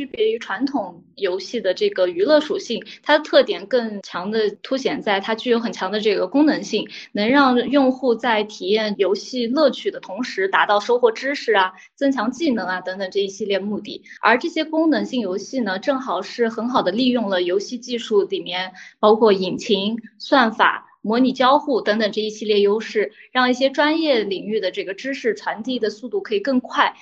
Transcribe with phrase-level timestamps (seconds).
[0.00, 14.02] 区别于传统游戏的这个娱乐属性，它的特点更强的凸显在它具有很强的这个功能性，能让用户在体验游戏乐趣的同时，达到收获知识啊、增强技能啊等等这一系列目的。
[14.22, 20.86] 而这些功能性游戏呢，正好是很好的利用了游戏技术里面包括引擎、算法。
[21.02, 26.94] 模拟交互等等这一系列优势，让一些专业领域的这个知识传递的速度可以更快。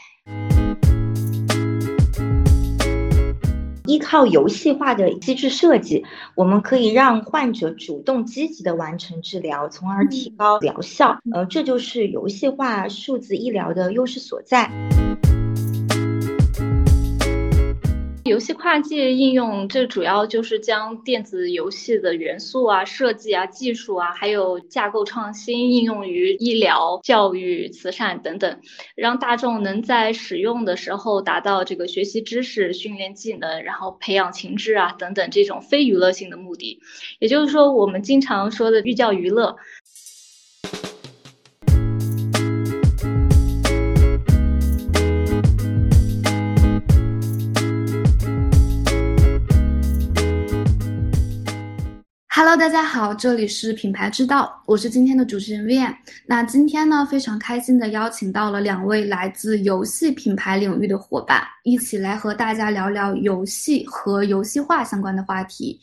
[3.89, 11.19] 依靠游戏化的机制设计，我们可以让患者主动积极的完成治疗，从而提高疗效。
[11.33, 14.71] 呃，这就是游戏化数字医疗的优势所在。
[18.29, 28.61] 游戏跨界应用，这主要就是将电子游戏的元素啊、设计啊、技术啊，还有架构创新应用于医疗、教育、慈善等等，
[28.95, 36.81] 让大众能在使用的时候达到这个学习知识、训练技能，然后培养情志啊等等这种非娱乐性的目的。
[37.19, 39.57] 也就是说，我们经常说的寓教于乐。
[52.39, 55.93] Hello，大家好，这里是品牌之道，我是今天的主持人 Vian。
[56.25, 65.79] 那今天呢，非常开心的邀请到了两位来自游戏品牌领域的伙伴，一起来和大家聊聊游戏和游戏化相关的话题。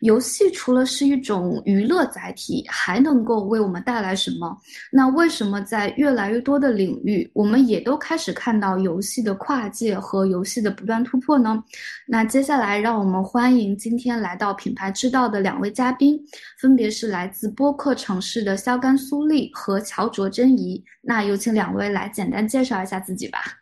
[0.00, 4.56] 游戏除了是一种娱乐载体，还能够为我们带来什么？
[4.90, 11.62] 那为什么在越来越多的领域，我们也都开始看到游戏的跨界和游戏的不断突破呢？
[12.06, 16.18] 那接下来，让我们欢迎今天来到品牌之道的两位嘉宾，
[16.58, 20.82] 分别是来自播客城市的肖甘苏丽和乔卓珍怡。
[21.02, 23.59] 那有请两位来简单介绍一下自己吧。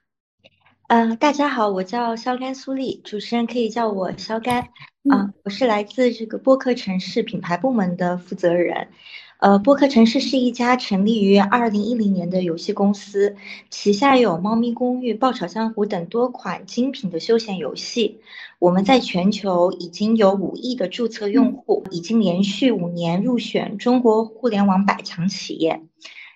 [0.88, 4.62] 嗯，大家好，我叫肖甘苏丽，主持人可以叫我肖甘。
[5.10, 8.88] 啊，我是来自这个播客城市品牌部门的负责人。
[9.40, 13.36] 呃，播客城市是一家成立于二零一零年的游戏公司，
[13.68, 18.20] 旗下有《猫咪公寓》《爆炒江湖》等多款精品的休闲游戏。
[18.58, 25.82] 我们在全球已经有五亿的注册用户，已经连续五年入选中国互联网百强企业。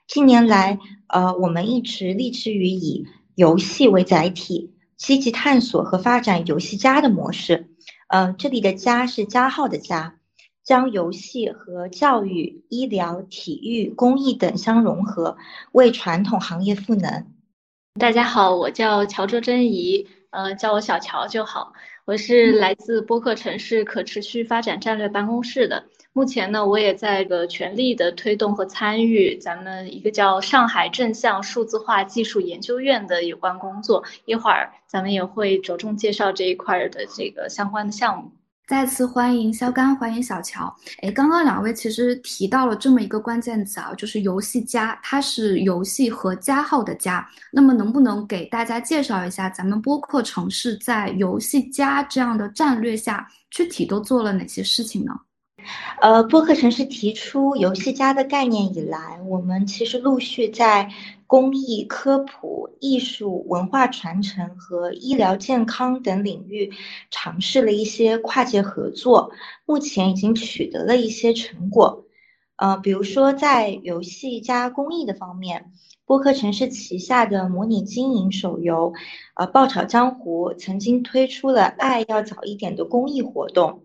[0.07, 3.07] 近年来，呃，我们一直立志于以
[3.43, 7.71] 游戏为载体，积极探索和发展游戏加的模式。
[8.07, 10.15] 呃，这里的加是加号的加，
[10.63, 15.37] 将游戏和教育、医疗、体育、公益等相融合，
[15.73, 17.27] 为传统行业赋能。
[17.99, 21.73] 大家好，我叫乔卓珍怡，呃，叫我小乔就好。
[22.05, 25.83] 我是来自播客城市可持续发展战略办公室的。
[26.15, 34.05] 目前呢，我也在个全力的推动和参与咱们一个叫上海正向数字化技术研究院的有关工作。
[34.27, 38.31] 一会儿咱们也会着重介绍这一块的这个相关的项目。
[38.67, 40.73] 再次欢迎肖刚，欢迎小乔。
[41.01, 47.27] 哎，刚刚两位其实提到了这么一个关键词啊，就是游戏加，它是游戏和加号的加。
[47.51, 55.13] 那么能不能给大家介绍一下咱们播客城市在游戏加这样的战略下，具体都做了哪些事情呢？
[56.01, 60.91] 呃，播客城市提出游戏加的概念以来，我们其实陆续在
[61.27, 66.73] 公益、科普、艺术、文化传承和医疗健康等领域
[67.11, 69.31] 尝试了一些跨界合作，
[69.65, 72.05] 目前已经取得了一些成果。
[72.57, 75.73] 呃，比如说在游戏加公益的方面，
[76.05, 78.93] 播客城市旗下的模拟经营手游，
[79.35, 83.83] 呃，爆炒江湖曾经推出了“爱要早一点”的公益活动。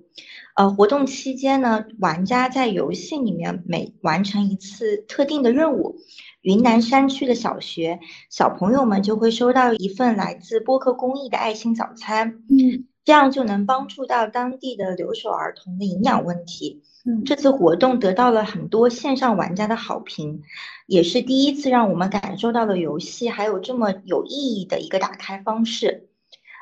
[0.55, 5.97] 呃，活动期间呢，玩家在游戏里面每完成一次特定的任务，
[6.41, 7.99] 云南山区的小学
[8.31, 12.41] 小朋友们就会收到一份来自播客公益的爱心早餐。
[12.49, 16.81] 嗯，这样就能帮助到当地的留守儿童的营养问题。
[17.05, 20.41] 嗯，这次活动得到了很多线上玩家的好评，
[20.87, 26.09] 也是第一次让我们感受到了游戏还有这么有意义的一个打开方式。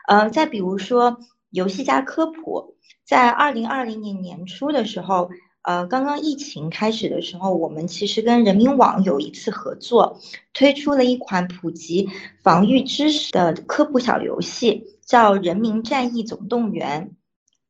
[0.09, 2.75] 呃，再比如说游戏加科普。
[3.05, 5.29] 在二零二零年年初的时候，
[5.61, 10.19] 呃，刚刚疫情开始的时候，我们其实跟人民网有一次合作，
[10.53, 12.09] 推出了一款普及
[12.41, 17.11] 防御知识的科普小游戏，叫《人民战役总动员》。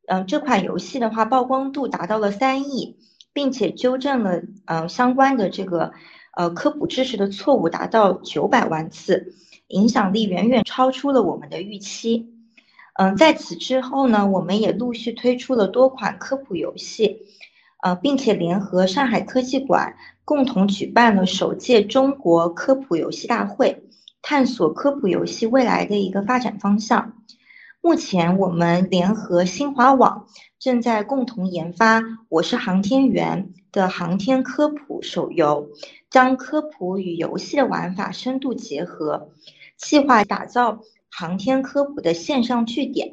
[0.07, 2.95] 嗯，这款游戏的话，曝光度达到了三亿，
[3.33, 5.91] 并且纠正了嗯相关的这个
[6.37, 9.33] 呃科普知识的错误达到九百万次，
[9.67, 12.34] 影响力远远超出了我们的预期。
[12.97, 17.23] 嗯，在此之后呢，我们也陆续推出了多款科普游戏，
[17.83, 23.83] 呃，并且联合上海科技馆共同举办了首届中国科普游戏大会，
[24.21, 27.21] 探索科普游戏未来的一个发展方向。
[27.81, 30.25] 目前我们联合新华网
[30.57, 31.99] 正在共同研发
[32.29, 35.67] 《我是航天员》的航天科普手游，
[36.09, 39.29] 将科普与游戏的玩法深度结合，
[39.77, 40.79] 计划打造
[41.17, 43.09] 航天科普的线上据点。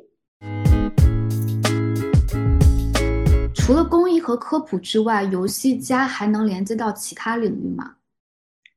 [3.54, 7.92] 除了公益和科普之外，游戏加还能连接到其他领域吗？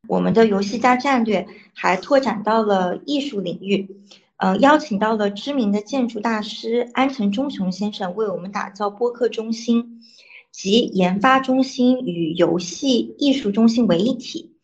[0.07, 3.98] 我们的游戏加战略还拓展到了艺术领域，
[4.38, 10.01] 呃，邀请到了知名的建筑大师安藤忠雄先生为我们打造播客中心，
[10.51, 14.55] 及研发中心与游戏艺术中心为一体。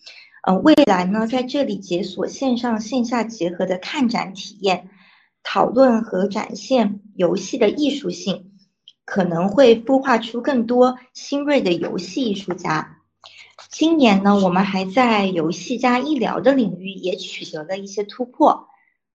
[0.43, 4.89] 呃，未来呢，在这里解锁线上线下结合的看展体验，
[5.43, 8.51] 讨论和展现游戏的艺术性，
[9.05, 12.97] 可能会孵化出更多新锐的游戏艺术家。
[13.69, 18.67] 今年呢，我们还在游戏加医疗的领域也取得了一些突破。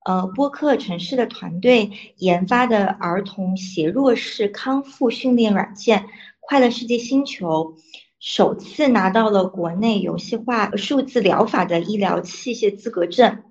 [0.04, 6.02] 呃，播客城市的团队研发的儿童斜弱式康复训练软件
[6.38, 7.74] 《快乐世界星球》，
[8.18, 13.42] 首次拿到了国内游戏化数字疗法的医疗器械资格证。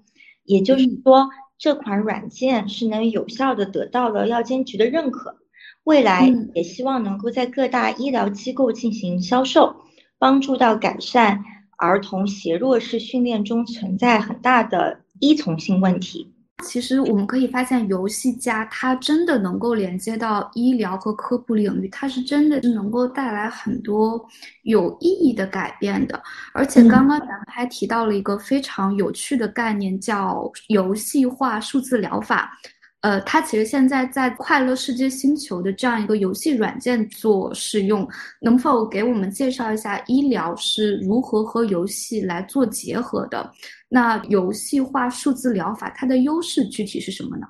[0.43, 5.37] 也就是说，这款软件是能有效的得到了药监局的认可。
[5.83, 9.77] 未来也希望能够在各大医疗机构进行销售。
[10.17, 11.43] 帮助到改善
[11.77, 16.33] 儿童斜弱式训练中存在很大的依从性问题。
[16.63, 24.25] 其实我们可以发现，游戏加它真的能够连接到医疗和科普领域，它是真的是能够带来很多
[24.63, 26.21] 有意义的改变的。
[26.53, 32.51] 而且刚刚咱们还提到了一个非常有趣的概念，叫游戏化数字疗法。
[33.01, 38.07] 呃，它其实现在在快乐世界星球的这样一个游戏软件做试用，
[38.41, 43.47] 能否给我们介绍一下医疗是如何和游戏来做结合的？
[43.95, 47.47] 那游戏化数字疗法它的优势具体是什么呢？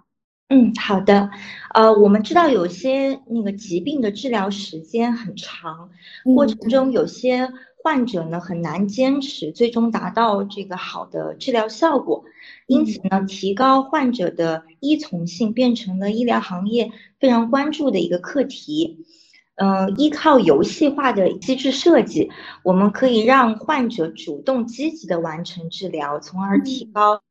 [0.50, 1.28] 嗯，好的。
[1.74, 5.90] 呃，我们知道有些那个疾病的治疗时间很长，
[6.36, 7.50] 过程中有些。
[7.86, 12.24] 患者呢很难坚持，最终达到这个好的治疗效果。
[12.66, 19.06] 因此呢，提高患者的依从性变成了医疗行业非常关注的一个课题。
[19.56, 22.30] 嗯，依靠游戏化的机制设计，
[22.62, 27.22] 我们可以让患者主动积极的完成治疗，从而提高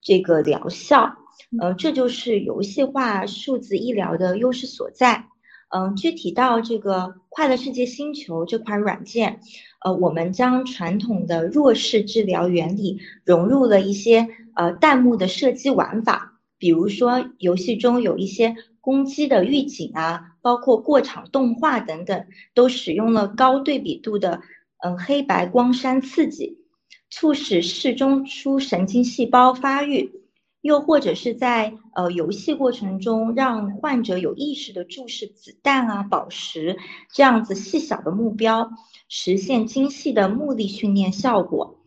[0.00, 1.16] 这个疗效。
[1.60, 5.26] 呃，这就是游戏化数字医疗的优势所在。
[5.68, 9.40] 嗯，具体到这个快乐世界星球这款软件。
[9.84, 24.40] 呃，我们将传统的弱势治疗原理融入了一些呃弹幕的射击玩法，比如说游戏中有一些攻击的预警啊，包括过场动画等等，都使用了高对比度的
[24.78, 26.58] 嗯黑白光栅刺激，
[27.10, 30.12] 促使视中枢神经细胞发育，
[30.60, 36.76] 又或者是在呃游戏过程中让患者有意识的注视子弹啊、宝石
[37.12, 38.70] 这样子细小的目标。
[39.08, 41.78] 实现精细的目的训练效果，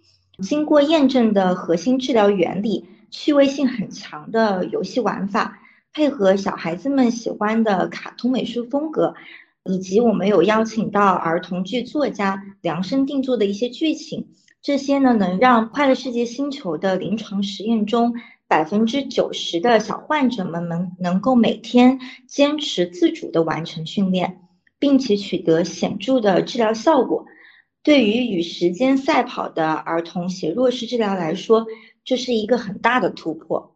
[0.42, 5.60] 经过验证的核心治疗原理，趣味性很强的游戏玩法，
[5.94, 9.16] 配合小孩子们喜欢的卡通美术风格，
[9.64, 14.28] 以及我们有邀请到儿童剧作家量身定做的一些剧情，
[14.62, 18.14] 这些呢能让快乐世界星球的临床实验中
[18.48, 24.42] 百分之九十的小患者们能能够每天坚持自主的完成训练。
[24.82, 27.26] 并且取得显著的治疗效果，
[27.84, 31.68] 对于与时间赛跑的儿童斜弱视治疗来说，
[32.04, 33.76] 这是一个很大的突破。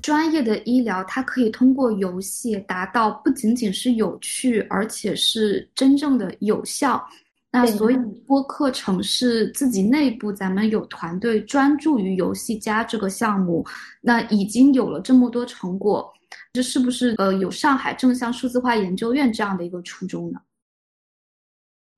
[0.00, 7.06] 专业的医疗，它可以通过游戏达到不仅仅是有趣，而且是真正的有效。
[7.50, 13.66] 那所以播客城市自己内部，咱们有团队专注于游戏加这个项目，
[14.00, 16.10] 那已经有了这么多成果。
[16.52, 20.40] 这是不是呃有上海正向数字化研究院这样的一个初衷呢？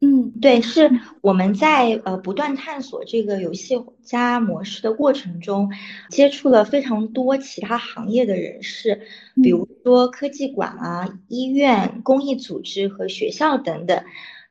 [0.03, 0.91] 嗯，对，是
[1.21, 5.71] 我们在呃不断探索这个游戏加模式的过程中，
[6.09, 9.03] 接触了非常多其他行业的人士，
[9.43, 14.03] 比如说科技馆啊、医院、公益组织和学校等等。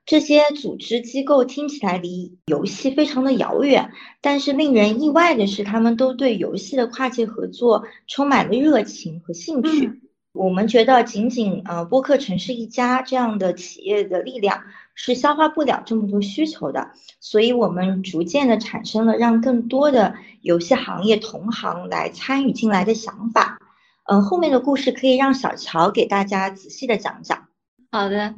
[0.06, 3.92] 这些组织机构听起来离游戏非常的遥远，
[4.22, 10.02] 但是令人意外的是，他们都对游戏的跨界合作充满了热情和兴趣。
[10.40, 14.64] 我们觉得，仅仅呃播客城市一家这样的企业的力量
[14.96, 23.60] 是消化不了这么多需求的，所以我们逐渐的产生了让更多的游戏行业同行来参与进来的想法。
[24.06, 27.48] 嗯，后面的故事可以让小乔给大家仔细的讲讲。
[27.92, 28.34] 好的。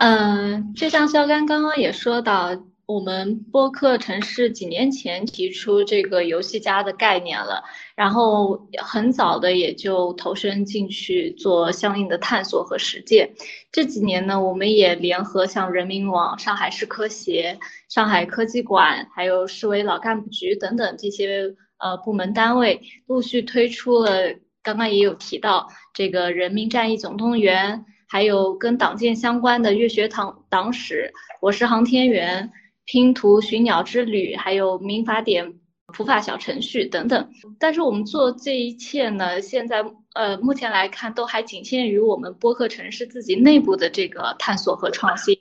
[0.00, 7.64] 嗯，就像肖刚刚刚也说到，我们播客城市几年前提出这个游戏家的概念了，
[7.96, 13.34] 然后很早的也就投身进去做相应的探索和实践。
[13.72, 24.32] 这几年呢，我们也联合像人民网、上海市科协、上海科技馆，还有市委老干部局等等这些呃部门单位，陆续推出了。
[24.62, 32.52] 刚刚也有提到这个《人民战役总动员》，还有跟党建相关的《月学堂党史》，我是航天员。
[32.86, 35.54] 拼图寻鸟之旅，还有民法典
[35.92, 37.28] 普法小程序等等。
[37.58, 45.36] 但是我们做这一切呢，现在呃目前来看都还仅限于我们播客城市自己内部的这个探索和创新。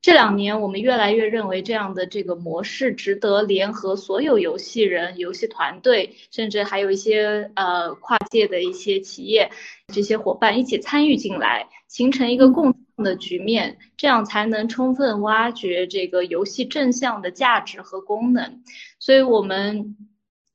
[0.00, 9.50] 这两年，我们越来越认为这样的这个模式值得联合所有游戏人、游戏团队，甚至还有一些呃跨界的一些企业
[9.92, 12.74] 这些伙伴一起参与进来，形成一个共。
[13.04, 18.62] 的局面，这样才能充分挖掘这个游戏正向的价值和功能。
[18.98, 19.96] 所以，我们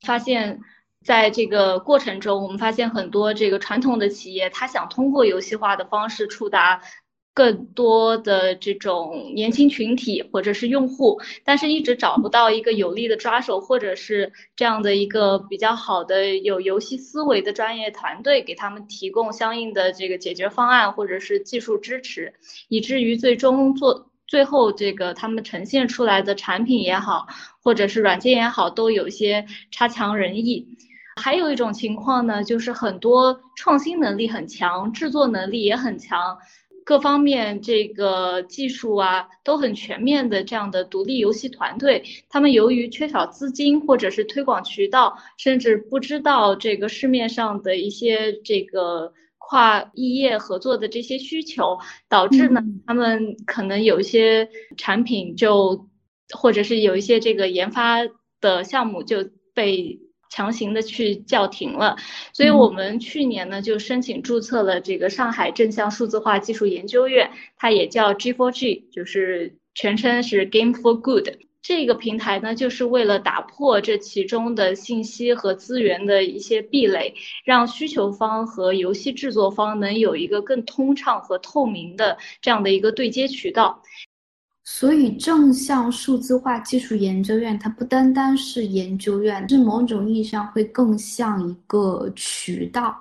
[0.01, 0.61] 发现，
[1.03, 6.81] 在这个过程中，我们发现很多这个传统的企业，他想通过游戏化的方式触达。
[7.33, 22.33] 更多的这种年轻群体或者是用户，但是一直找不到一个有力的抓手，或者是这样的一个比较好的有游戏思维的专业团队，给他们提供相应的这个解决方案或者是技术支持，
[22.67, 27.25] 以至于最终做最后这个他们呈现出来的产品也好，
[27.63, 30.67] 或者是软件也好，都有些差强人意。
[31.15, 36.37] 还有一种情况呢，就是很多创新能力很强，制作能力也很强。
[36.85, 55.87] 各方面这个技术啊都很全面的这样的独立游戏团队，他们由于缺少资金或者是推广渠道，甚至不知道这个市面上的一些这个跨异业合作的这些需求，导致呢他们可能有一些产品就
[56.33, 57.99] 或者是有一些这个研发
[58.41, 59.99] 的项目就被。
[60.33, 61.95] 强行的去叫停了，
[62.33, 71.37] 所以我们去年呢就申请注册了这个上海正向数字化技术研究院，它也叫 G4G，就是全称是 Game for Good。
[71.61, 77.13] 这个平台呢就是为了打破这其中的信息和资源的一些壁垒，
[77.45, 83.83] 让需求方和游戏制作方能有一个更通畅和透明的这样的一个对接渠道。
[84.65, 92.97] 所以，正向数字化技术研究院它不单单是研究院，是某种意义上会更像一个渠道。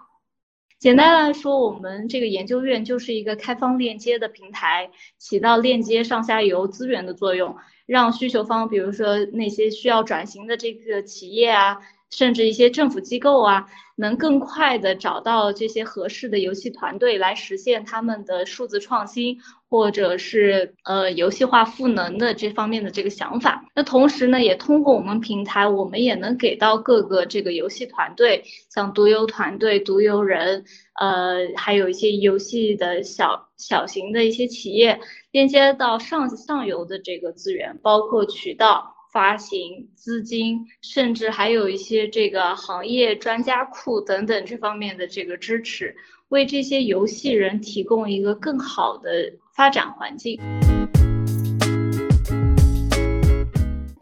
[0.80, 11.78] 简单来说，我们这个研究院就是一个开放链接的平台，起到链接上下游资源的作用，让需求方，比如说那些需要转型的这个企业啊。
[12.12, 13.66] 甚至一些政府机构啊，
[13.96, 19.38] 能更快的找到这些合适的游戏团队来实现他们的数字创新，
[19.68, 23.64] 或者是呃游戏化赋能的这方面的这个想法。
[23.74, 30.64] 那同时呢，也通过我们平台，我们也能给到各个这个游戏团队，像独游团队、独游人，
[31.00, 35.00] 呃，还有一些游戏的小小型的一些企业，
[35.30, 38.91] 链接到上上游的这个资源，包括渠道。
[39.12, 45.94] 发行资金，甚至还有一些这个行业专家库等等这方面的这个支持，
[46.30, 50.40] 为这些游戏人提供一个更好的发展环境。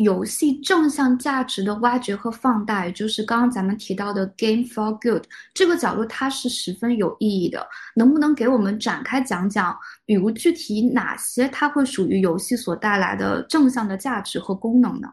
[0.02, 5.22] 游戏正向价值的挖掘和放大，也就是刚刚咱们提到的 “game for good”
[5.54, 7.66] 这个角度，它是十分有意义的。
[7.94, 15.08] 能不能给我们展开讲讲，比如具体哪些它会属于游戏所带来的正向的价值和功能呢？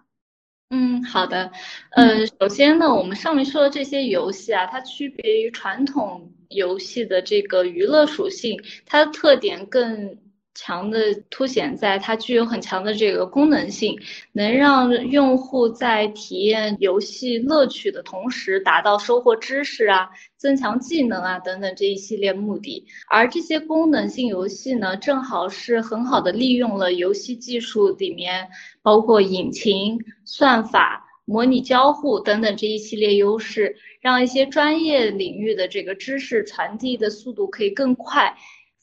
[0.69, 1.51] 嗯，好的。
[1.91, 10.17] 呃，首先呢，我们上面说的这些游戏啊，它区别于传统游戏的这个娱乐属性，它的特点更。
[10.59, 13.95] 强的凸显在它具有很强的这个功能性，
[14.31, 22.83] 能让用户在体验游戏乐趣的同时，达到收获知识啊、增强技能啊等等这一系列目的。
[23.07, 28.47] 而这些功能性游戏呢，正好是很好的利用了游戏技术里面
[28.81, 38.35] 包括引擎、算法、模拟交互等等这一系列优势，让一些专业领域的这个知识传递的速度可以更快。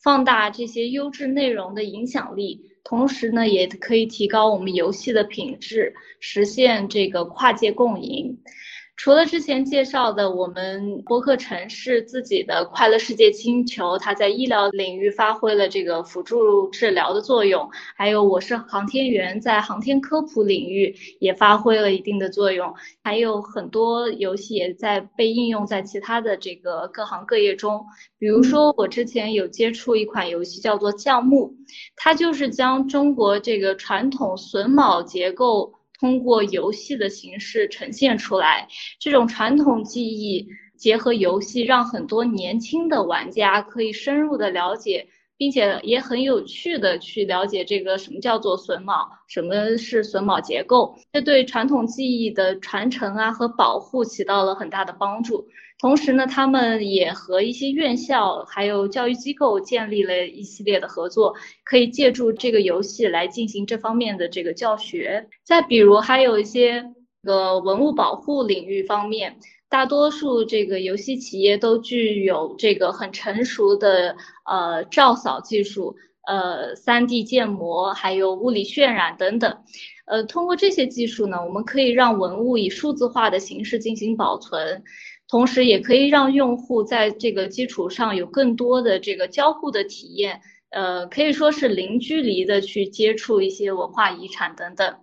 [0.04, 8.36] 放大这些优质内容的影响力，同时呢，也可以提高我们游戏的品质，实现这个跨界共赢。
[8.96, 22.72] 除了之前介绍的，我们播客城市自己的快乐世界星球，它在医疗领域发挥了这个辅助治疗的作用；还有我是航天员，在航天科普领域也发挥了一定的作用。
[23.02, 27.84] 还有很多游戏也在被应用在其他的这个各行各业中。
[28.18, 31.48] 比如说，我之前有接触一款游戏叫做《项目》，
[31.96, 35.74] 它就是将中国这个传统榫卯结构。
[36.04, 38.68] 通过游戏的形式呈现出来，
[39.00, 40.46] 这种传统技艺
[40.76, 45.06] 结合游戏，让很多年轻的玩家可以深入的了解，
[45.38, 55.48] 并且也很有趣的去了解这个什么叫做榫卯，什么是榫卯结构，这对传统技艺的传承啊和保护起到了很大的帮助。
[55.80, 65.28] 同时呢，他们也和一些院校还有教育机构建立了一系列的合作，可以借助这个游戏来进行这方面的这个教学。
[65.42, 69.36] 再比如，还有一些个文物保护领域方面，
[69.68, 74.16] 大多数这个游戏企业都具有这个很成熟的
[74.46, 79.58] 呃照扫技术，呃三 D 建模，还有物理渲染等等。
[80.06, 84.84] 呃，通过这些技术呢，我们可以让文物以数字化的形式进行保存。
[85.28, 90.40] 同时，也可以让用户在这个基础上有更多的这个交互的体验，
[90.70, 94.96] 呃，可以说是零距离的去接触一些文化遗产等等。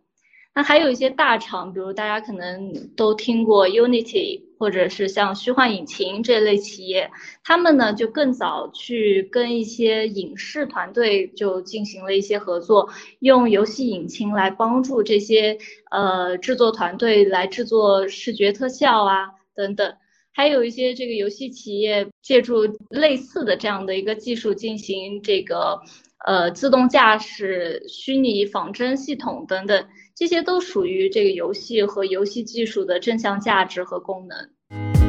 [0.54, 7.10] 那还有一些大厂，比如大家可能都听过 Unity，或者是像虚幻引擎这类企业，
[7.42, 15.58] 他们呢就更早去跟一些影视团队就进行了一些合作，用游戏引擎来帮助这些
[15.90, 19.96] 呃制作团队来制作视觉特效啊等等。
[20.34, 25.82] 还有一些这个游戏企业借助类似的这样的一个技术进行这个
[26.26, 35.01] 呃自动驾驶、虚拟仿真系统等等，这些都属于这个游戏和游戏技术的正向价值和功能。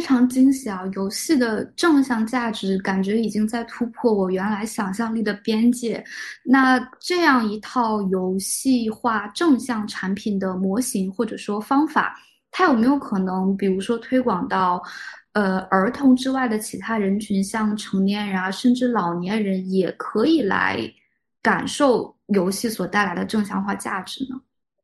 [0.00, 0.80] 非常惊喜啊！
[0.94, 6.02] 游戏的正向价值感觉已经在突破我原来想象力的边界。
[6.42, 12.16] 那这样一套游戏化正向产品的模型或者说方法，
[12.50, 14.82] 它有没有可能，比如说推广到，
[15.34, 20.80] 呃，儿童之外的其他人群，像成年人啊，甚至老年人也可以来
[21.42, 24.40] 感受游戏所带来的正向化价值呢？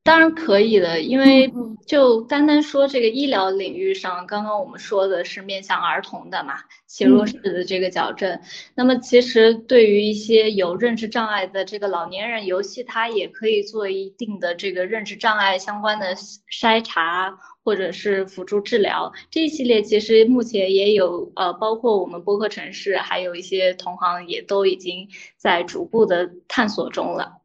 [0.07, 1.53] 当然可以的，因为
[1.85, 6.55] 就单单说这个医疗领域上，刚刚我们说的是面向儿童的嘛，
[6.87, 8.41] 斜弱式的这个矫正。
[8.77, 19.13] 那么其实对于一些有认知障碍的这个老年人，游戏它也可以做一定的这个认知障碍相关的筛查或者是辅助治疗。
[19.29, 27.43] 这一系列其实目前也有呃，包括我们播客城市，还有一些同行也都已经在逐步的探索中了。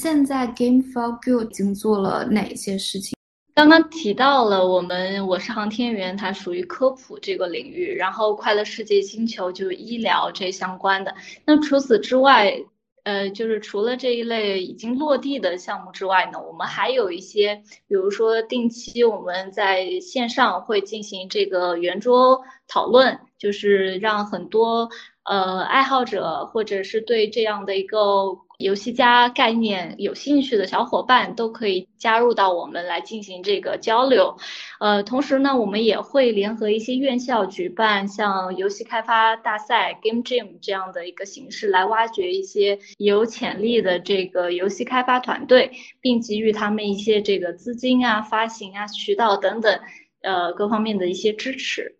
[0.00, 3.16] 现在 Game for Good 已经做了哪些事情？
[3.54, 11.14] 刚刚提到了我们我是航天员，它属于科普这个领域，然后快乐世界星球就医疗这相关的。
[11.46, 12.52] 那除此之外，
[13.04, 24.90] 呃，就是除了这一类已经落地的项目之外呢，我们还有一些，比如说定期我们在线上会进行这个圆桌讨论，就是让很多
[25.22, 28.36] 呃爱好者或者是对这样的一个。
[28.58, 34.36] 游戏加概念有兴趣的小伙伴都可以加入到我们来进行这个交流，
[34.78, 49.80] 呃，同时呢，我们也会联合一些院校举办像游戏开发大赛 Game Jam 这样的一个形式，来挖掘一些有潜力的这个游戏开发团队，并给予他们一些这个资金啊、发行啊、渠道等等，
[50.22, 51.96] 呃，各方面的一些支持。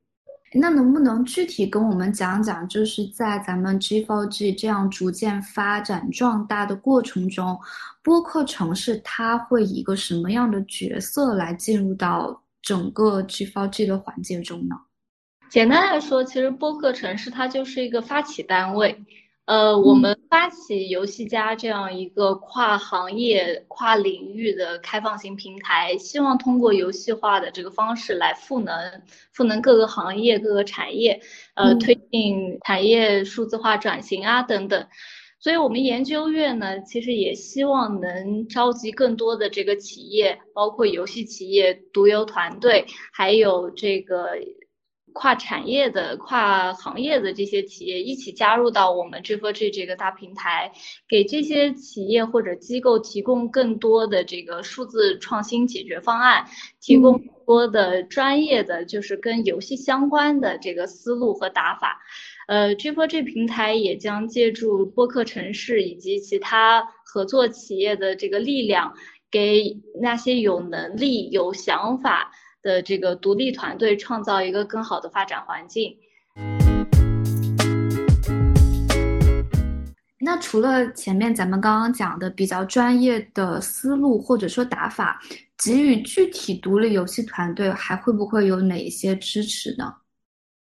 [0.56, 7.58] 那能不能具体跟我们讲讲，就是在咱们 G4G 这样逐渐发展壮大的过程中，
[8.02, 14.76] 播客城市它会以一个什么样的角色来进入到整个 G4G 的环节中呢？
[15.50, 19.04] 简单来说，其实播客城市它就是一个发起单位。
[19.46, 28.74] 呃，我们发起游戏家这样一个跨行业、跨领域的开放型平台，希望通过游戏化的这个方式来赋能、
[29.32, 31.20] 赋能各个行业、各个产业，
[31.56, 34.86] 呃，推进产业数字化转型啊等等。
[35.38, 44.30] 所以，我们研究院呢，其实也希望能召集更多的这个企业，包括游戏企业、独游团队，还有这个。
[45.14, 50.72] 跨产业的、跨行业的这些企业一起加入到我们 G4G 这个大平台，
[51.08, 56.44] 给这些企业或者机构提供更多的这个数字创新解决方案，
[56.80, 62.02] 提供多的专业的就是跟游戏相关的这个思路和打法。
[62.48, 68.92] 呃，G4G 平台也将借助播客城市以及其他合作企业的这个力量。
[69.30, 72.30] 给那些有能力、有想法
[72.64, 75.94] 的这个独立团队创造一个更好的发展环境。
[80.18, 85.20] 那除了前面咱们刚刚讲的比较专业的思路或者说打法，
[85.62, 89.92] 给予具体独立游戏团队还会不会有哪一些支持呢？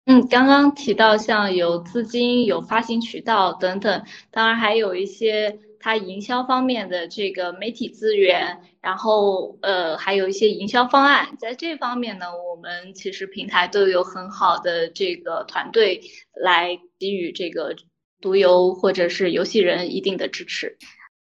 [0.06, 16.02] 嗯，刚刚提到像有资金、有发行渠道等等，当然还有一些它营销方面的这个媒体资源，然后呃还有一些营销方案，在这方面呢，我们其实平台都有很好的这个团队
[16.34, 17.76] 来给予这个。
[18.22, 20.76] 独游或者是游戏人一定的支持，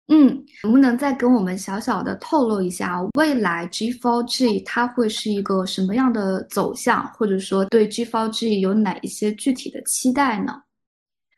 [0.07, 10.61] 嗯，能不能再跟我们小小的透露一下，未来 G4G 它会是一个什么样的走向，或者说对 G4G 有哪一些具体的期待呢？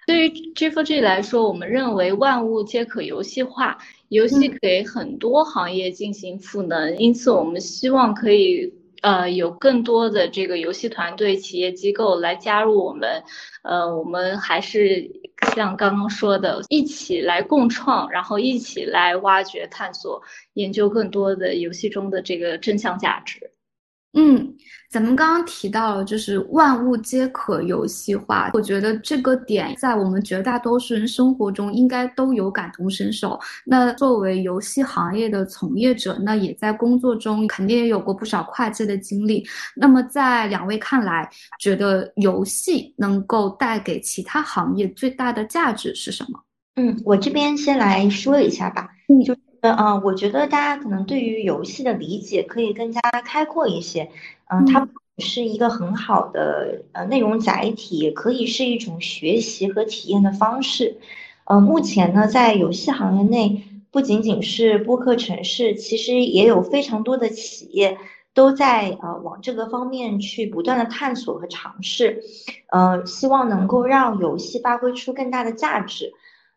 [0.07, 3.77] 对于 G4G 来说，我们认为万物皆可游戏化，
[4.09, 8.73] 游戏给很多行业进行赋能，因此我们希望可以。
[9.03, 13.21] 呃，有更多的这个游戏团队、企业机构来加入我们，
[13.61, 15.11] 呃，我们还是
[15.55, 20.21] 像刚刚说的，一起来共创，然后一起来挖掘、探索、
[20.53, 23.52] 研究更多的游戏中的这个真相价值。
[24.15, 24.53] 嗯，
[24.91, 33.39] 咱们刚刚提到就是万物皆可游戏化，我觉得这个点在我们绝大多数人生活中应该都有感同身受。
[33.65, 39.43] 那作为游戏行业的从业者，那也在工作中肯定也有过不少跨界的经历。
[39.75, 41.27] 那么在两位看来，
[41.59, 46.39] 觉得游戏能够带给其他行业最大的价值是什么？
[46.75, 48.87] 嗯，我这边先来说一下吧。
[49.07, 49.35] 嗯，就。
[49.71, 54.09] 嗯，我觉得大家可能对于游戏的理解可以更加开阔一些。
[54.49, 54.85] 嗯，它
[55.19, 60.97] 是一个很好的呃内容载体，也可以是一种学习和体验的方式。
[61.45, 67.97] 呃，目前呢，在游戏行业内，不仅仅是播客城市，其实也有非常多的企业
[68.33, 72.21] 都在呃往这个方面去不断的探索和尝试。
[72.69, 76.11] 呃，希望能够让游戏发挥出更大的价值。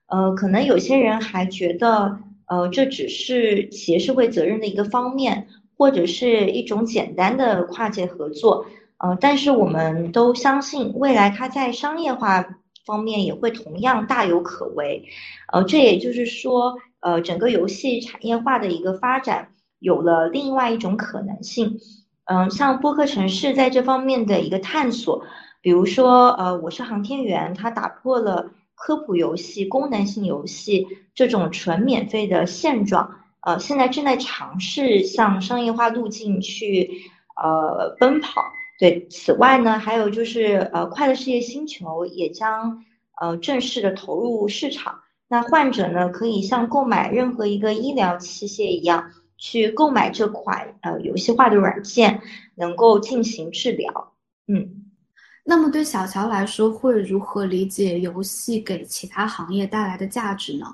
[0.06, 2.18] 呃，可能有些人还觉得。
[2.48, 8.66] 呃，这只是企业社会责任的一个方面，或者是一种简单的跨界合作。
[8.98, 12.46] 呃，但是我们都相信，未来它在商业化
[12.86, 15.04] 方面也会同样大有可为。
[15.52, 21.78] 呃，这也就是说，呃，整个游戏产业化的一个发展有了另外一种可能性。
[22.24, 25.24] 嗯，像播客城市在这方面的一个探索，
[25.60, 28.50] 比如说，呃，我是航天员，它打破了。
[28.76, 37.00] 科普游戏、功能性游戏这种纯免费的现状，呃，现在正在尝试向商业化路径去
[37.34, 38.42] 呃奔跑。
[38.78, 42.84] 对，此外呢，还有就是呃，快乐世界星球也将
[43.18, 45.00] 呃正式的投入市场。
[45.26, 52.20] 那患者呢，可以像购买任何一个医疗器械一样，去购买这款呃游戏化的软件，
[52.54, 54.12] 能够进行治疗。
[54.46, 54.85] 嗯。
[55.48, 60.66] 那么对小乔来说，会如何理解游戏给其他行业带来的价值呢？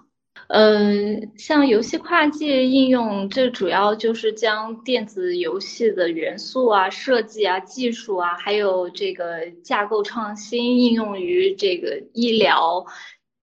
[0.49, 12.85] 嗯，像游戏跨界应用，这主要就是将电子游戏的元素啊、设计啊、技术啊，还有这个架构创新应用于这个医疗。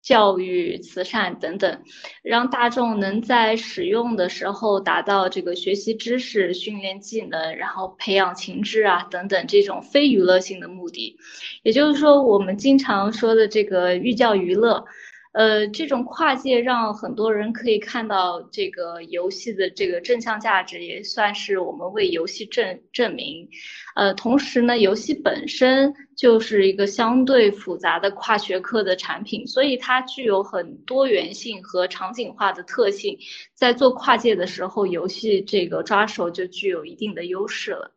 [0.08, 1.82] 教育、慈善等等，
[2.24, 11.18] 让大众能在使用的时候达到这个学习知识、训练技能，然后培养情志啊等等这种非娱乐性的目的。
[11.62, 14.86] 也就是说，我们经常说的这个寓教于乐。
[15.34, 23.48] 呃，这种跨界让很多人可以看到这个游戏的这个正向价值，也算是我们为游戏证证明。
[23.96, 33.18] 呃，同时呢，游戏本身就是一个相对复杂的跨学科的产品，所以它具有很多元性和场景化的特性。
[33.54, 37.97] 在做跨界的时候，游戏这个抓手就具有一定的优势了。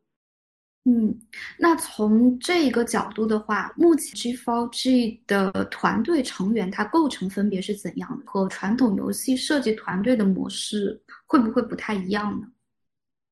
[0.85, 1.14] 嗯，
[1.59, 8.25] 那从这个角度的话，目前 G4G 的团队成员它构成分别是怎样的？
[8.25, 12.47] 和传统游戏设计团队的模式会不会不太一样呢？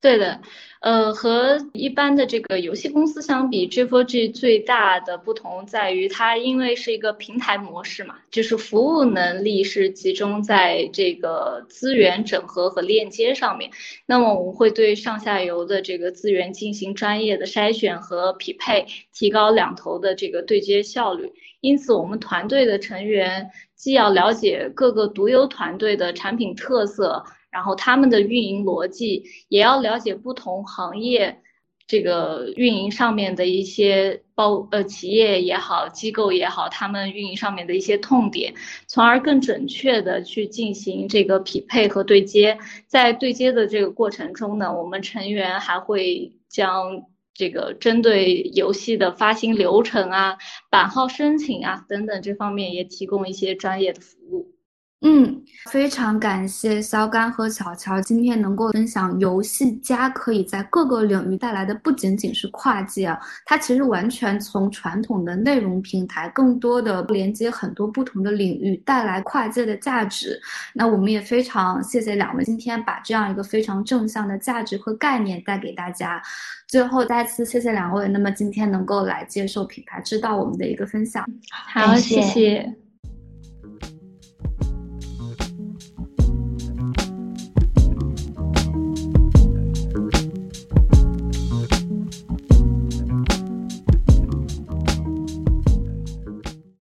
[0.00, 0.40] 对的，
[0.80, 13.72] 呃，和一般的这个游戏公司相比，G4G 最大的不同在于，它因为是一个平台模式嘛，就是服务能力是集中在这个资源整合和链接上面。
[14.06, 21.32] 那么我们会对上下游的这个资源进行专业的筛选和匹配，提高两头的这个对接效率。
[21.60, 27.24] 因此，我们团队的成员既要了解各个独有团队的产品特色。
[27.50, 31.40] 然后他们的运营逻辑也要了解不同行业
[31.86, 38.52] 这个运营上面的一些包呃企业也好，机构也好，他们运营上面的一些痛点，
[38.86, 42.58] 从而更准确的去进行这个匹配和对接。
[42.86, 50.36] 在对接的这个过程中呢，我们成员还会将这个针对游戏的发行流程啊、
[50.70, 54.57] 版号申请啊等等这方面也提供一些专业的服务。
[55.00, 70.36] 嗯，非常感谢肖干和巧巧今天能够分享游戏加可以在各个领域带来的不仅仅是跨界啊，它其实完全从传统的内容平台，更多的连接很多不同的领域，带来跨界的价值。
[70.74, 76.20] 那我们也非常谢谢两位今天把这样一个非常正向的价值和概念带给大家。
[76.66, 81.24] 最后再次谢谢两位，那么今天能够来接受品牌知道我们的一个分享，
[81.72, 82.87] 好，谢谢。